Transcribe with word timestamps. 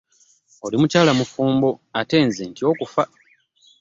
Oli 0.65 0.75
mukyala 0.81 1.11
mufumbo 1.19 1.69
ate 1.99 2.17
nze 2.27 2.43
ntya 2.49 2.65
okufa. 2.71 3.03